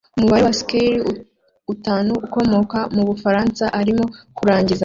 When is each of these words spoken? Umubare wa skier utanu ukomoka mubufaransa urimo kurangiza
Umubare 0.17 0.43
wa 0.47 0.53
skier 0.59 1.03
utanu 1.73 2.13
ukomoka 2.27 2.79
mubufaransa 2.95 3.63
urimo 3.81 4.05
kurangiza 4.37 4.79